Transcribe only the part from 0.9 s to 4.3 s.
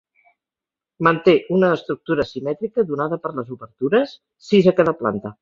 Manté una estructura simètrica donada per les obertures,